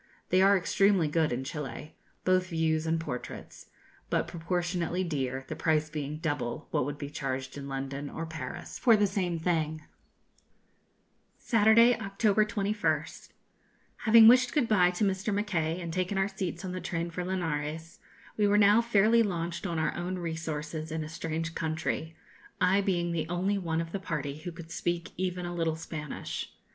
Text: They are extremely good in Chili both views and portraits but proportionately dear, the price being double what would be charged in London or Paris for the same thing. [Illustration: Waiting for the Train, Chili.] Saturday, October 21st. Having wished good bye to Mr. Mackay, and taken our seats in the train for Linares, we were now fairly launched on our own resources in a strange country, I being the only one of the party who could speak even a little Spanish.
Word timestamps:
They 0.29 0.41
are 0.41 0.57
extremely 0.57 1.07
good 1.07 1.31
in 1.31 1.43
Chili 1.43 1.95
both 2.25 2.47
views 2.47 2.87
and 2.87 2.99
portraits 2.99 3.67
but 4.09 4.27
proportionately 4.27 5.03
dear, 5.03 5.45
the 5.47 5.55
price 5.55 5.91
being 5.91 6.17
double 6.17 6.67
what 6.71 6.85
would 6.85 6.97
be 6.97 7.11
charged 7.11 7.55
in 7.55 7.67
London 7.67 8.09
or 8.09 8.25
Paris 8.25 8.79
for 8.79 8.95
the 8.97 9.05
same 9.05 9.37
thing. 9.37 9.83
[Illustration: 11.37 11.41
Waiting 11.43 11.43
for 11.43 11.59
the 11.59 11.63
Train, 11.63 11.75
Chili.] 11.75 11.97
Saturday, 11.99 11.99
October 12.03 12.45
21st. 12.45 13.29
Having 13.97 14.27
wished 14.27 14.53
good 14.55 14.67
bye 14.67 14.89
to 14.89 15.03
Mr. 15.03 15.31
Mackay, 15.31 15.79
and 15.79 15.93
taken 15.93 16.17
our 16.17 16.27
seats 16.27 16.63
in 16.63 16.71
the 16.71 16.81
train 16.81 17.11
for 17.11 17.23
Linares, 17.23 17.99
we 18.37 18.47
were 18.47 18.57
now 18.57 18.81
fairly 18.81 19.21
launched 19.21 19.67
on 19.67 19.77
our 19.77 19.95
own 19.95 20.17
resources 20.17 20.91
in 20.91 21.03
a 21.03 21.09
strange 21.09 21.53
country, 21.53 22.15
I 22.59 22.81
being 22.81 23.11
the 23.11 23.29
only 23.29 23.59
one 23.59 23.79
of 23.79 23.91
the 23.91 23.99
party 23.99 24.39
who 24.39 24.51
could 24.51 24.71
speak 24.71 25.11
even 25.17 25.45
a 25.45 25.53
little 25.53 25.75
Spanish. 25.75 26.51